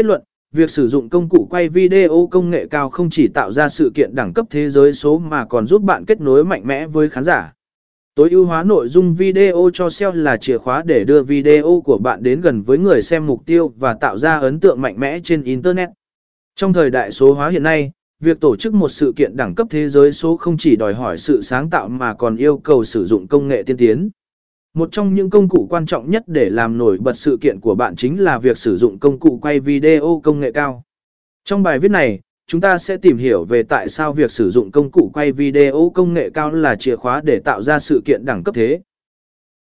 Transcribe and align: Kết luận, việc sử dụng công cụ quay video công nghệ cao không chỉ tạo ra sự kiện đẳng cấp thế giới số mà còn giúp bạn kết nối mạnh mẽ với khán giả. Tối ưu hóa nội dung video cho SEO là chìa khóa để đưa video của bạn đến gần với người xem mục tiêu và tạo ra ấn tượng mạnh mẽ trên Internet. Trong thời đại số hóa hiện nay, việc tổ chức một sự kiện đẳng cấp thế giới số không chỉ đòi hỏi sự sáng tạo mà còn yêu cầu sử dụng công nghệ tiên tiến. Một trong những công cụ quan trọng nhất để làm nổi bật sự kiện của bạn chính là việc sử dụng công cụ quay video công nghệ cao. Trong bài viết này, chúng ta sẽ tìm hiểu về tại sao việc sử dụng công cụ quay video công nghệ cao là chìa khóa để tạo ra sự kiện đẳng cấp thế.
Kết 0.00 0.06
luận, 0.06 0.22
việc 0.52 0.70
sử 0.70 0.88
dụng 0.88 1.08
công 1.08 1.28
cụ 1.28 1.46
quay 1.50 1.68
video 1.68 2.28
công 2.30 2.50
nghệ 2.50 2.66
cao 2.66 2.90
không 2.90 3.10
chỉ 3.10 3.28
tạo 3.28 3.52
ra 3.52 3.68
sự 3.68 3.92
kiện 3.94 4.14
đẳng 4.14 4.32
cấp 4.34 4.46
thế 4.50 4.70
giới 4.70 4.92
số 4.92 5.18
mà 5.18 5.44
còn 5.44 5.66
giúp 5.66 5.82
bạn 5.82 6.04
kết 6.04 6.20
nối 6.20 6.44
mạnh 6.44 6.66
mẽ 6.66 6.86
với 6.86 7.08
khán 7.08 7.24
giả. 7.24 7.52
Tối 8.14 8.30
ưu 8.30 8.44
hóa 8.44 8.62
nội 8.64 8.88
dung 8.88 9.14
video 9.14 9.70
cho 9.72 9.90
SEO 9.90 10.12
là 10.12 10.36
chìa 10.36 10.58
khóa 10.58 10.82
để 10.86 11.04
đưa 11.04 11.22
video 11.22 11.82
của 11.84 11.98
bạn 11.98 12.22
đến 12.22 12.40
gần 12.40 12.62
với 12.62 12.78
người 12.78 13.02
xem 13.02 13.26
mục 13.26 13.46
tiêu 13.46 13.72
và 13.78 13.94
tạo 13.94 14.18
ra 14.18 14.38
ấn 14.38 14.60
tượng 14.60 14.80
mạnh 14.80 15.00
mẽ 15.00 15.18
trên 15.24 15.42
Internet. 15.42 15.88
Trong 16.56 16.72
thời 16.72 16.90
đại 16.90 17.10
số 17.10 17.34
hóa 17.34 17.48
hiện 17.48 17.62
nay, 17.62 17.90
việc 18.20 18.40
tổ 18.40 18.56
chức 18.56 18.74
một 18.74 18.88
sự 18.88 19.12
kiện 19.16 19.36
đẳng 19.36 19.54
cấp 19.54 19.66
thế 19.70 19.88
giới 19.88 20.12
số 20.12 20.36
không 20.36 20.56
chỉ 20.56 20.76
đòi 20.76 20.94
hỏi 20.94 21.18
sự 21.18 21.40
sáng 21.42 21.70
tạo 21.70 21.88
mà 21.88 22.14
còn 22.14 22.36
yêu 22.36 22.58
cầu 22.58 22.84
sử 22.84 23.04
dụng 23.04 23.26
công 23.26 23.48
nghệ 23.48 23.62
tiên 23.62 23.76
tiến. 23.76 24.10
Một 24.74 24.92
trong 24.92 25.14
những 25.14 25.30
công 25.30 25.48
cụ 25.48 25.66
quan 25.70 25.86
trọng 25.86 26.10
nhất 26.10 26.22
để 26.26 26.50
làm 26.50 26.78
nổi 26.78 26.98
bật 26.98 27.12
sự 27.12 27.38
kiện 27.40 27.60
của 27.60 27.74
bạn 27.74 27.96
chính 27.96 28.20
là 28.20 28.38
việc 28.38 28.58
sử 28.58 28.76
dụng 28.76 28.98
công 28.98 29.18
cụ 29.18 29.38
quay 29.42 29.60
video 29.60 30.20
công 30.24 30.40
nghệ 30.40 30.52
cao. 30.52 30.82
Trong 31.44 31.62
bài 31.62 31.78
viết 31.78 31.90
này, 31.90 32.20
chúng 32.46 32.60
ta 32.60 32.78
sẽ 32.78 32.96
tìm 32.96 33.16
hiểu 33.16 33.44
về 33.44 33.62
tại 33.62 33.88
sao 33.88 34.12
việc 34.12 34.30
sử 34.30 34.50
dụng 34.50 34.70
công 34.70 34.90
cụ 34.90 35.10
quay 35.14 35.32
video 35.32 35.92
công 35.94 36.14
nghệ 36.14 36.30
cao 36.30 36.50
là 36.50 36.74
chìa 36.74 36.96
khóa 36.96 37.20
để 37.24 37.40
tạo 37.44 37.62
ra 37.62 37.78
sự 37.78 38.02
kiện 38.04 38.24
đẳng 38.24 38.44
cấp 38.44 38.54
thế. 38.54 38.80